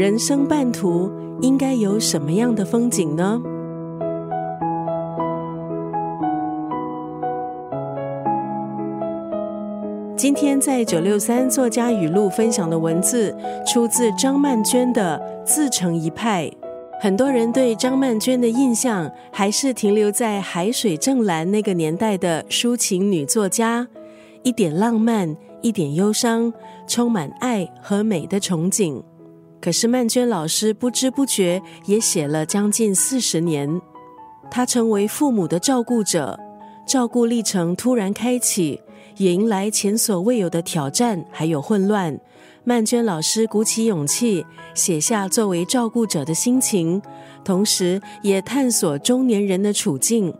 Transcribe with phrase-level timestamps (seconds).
[0.00, 1.12] 人生半途
[1.42, 3.38] 应该有什么样的风景呢？
[10.16, 13.36] 今天在九六三作家语录分享的文字，
[13.66, 16.46] 出自张曼娟的《自成一派》。
[16.98, 23.86] 很多人对张曼娟的印象，还是停留在海水正蓝那个年代的抒情女作家，
[24.44, 26.50] 一点浪漫，一点忧伤，
[26.86, 29.02] 充满爱和美的憧憬。
[29.60, 33.80] 可是曼娟老师不知不觉也写了将近四十年，
[34.50, 36.38] 她成为父母的照顾者，
[36.86, 38.80] 照顾历程突然开启。
[39.16, 42.18] 也迎来前所未有的挑战，还有混乱。
[42.64, 47.02] 曼娟老师鼓起勇气写下作为照顾者的心情，
[47.44, 50.32] 同时也探索中年人的处境。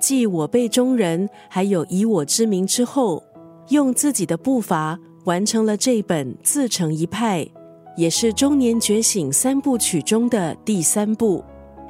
[0.00, 3.22] 继我辈中人，还有以我之名之后，
[3.68, 7.46] 用自己的步伐完成了这本自成一派，
[7.96, 11.44] 也是中年觉醒三部曲中的第三部。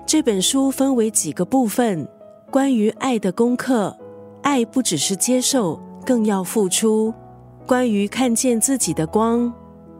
[0.06, 2.08] 这本书分为几个部分，
[2.50, 3.96] 关于爱的功课。
[4.42, 5.80] 爱不只是接受。
[6.05, 7.14] 更要付出。
[7.66, 9.50] 关于看见自己的光，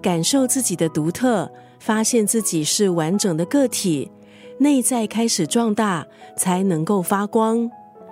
[0.02, 4.11] 感受自己的独特，发现自己是完整的个体，
[4.58, 7.70] 内在开始壮大，才能够发光。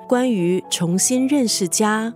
[0.08, 2.14] 关于重新认识家，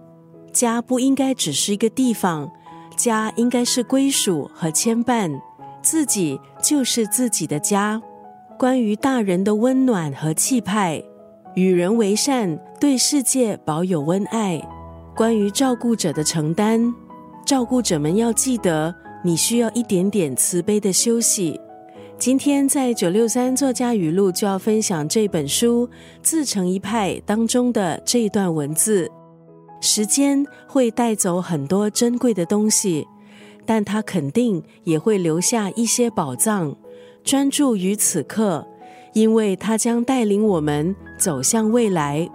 [0.51, 2.51] 家不应该只是一个地方，
[2.97, 5.31] 家应该是归属和牵绊，
[5.87, 8.03] 自己就是自己的家。
[8.59, 11.01] 关于大人的温暖和气派，
[11.55, 14.61] 与人为善，对世界保有温爱。
[15.15, 16.93] 关于照顾者的承担，
[17.47, 21.61] 照顾者们要记得，你需要一点点慈悲的休息。
[22.19, 25.87] 今天在九六三作家语录就要分享这本书
[26.21, 29.09] 《自成一派》当中的这一段文字：
[29.81, 33.06] 时间会带走很多珍贵的东西，
[33.67, 36.75] 但他肯定也会留下一些宝藏。
[37.25, 38.64] 专注于此刻，
[39.12, 42.28] 因为他将带领我们走向未来。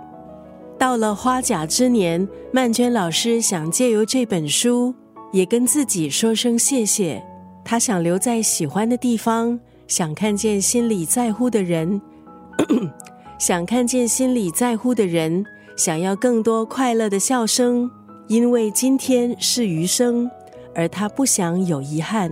[0.77, 4.93] 到了花甲之年，曼娟老师想借由这本书，
[5.31, 7.23] 也跟自己说声谢谢。
[7.63, 12.01] 她想留在喜欢的地方，想看见心里在乎的人，
[13.39, 15.45] 想看见心里在乎的人，
[15.77, 17.89] 想要更多快乐的笑声。
[18.27, 20.29] 因为今天是余生，
[20.75, 22.31] 而他不想有遗憾。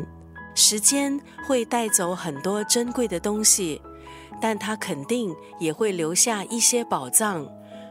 [0.55, 3.81] 时间会带走很多珍贵的东西，
[4.41, 7.47] 但他肯定也会留下一些宝藏。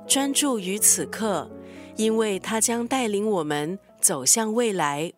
[0.06, 1.50] 专注于此刻，
[1.96, 5.12] 因为他将带领我们走向未来。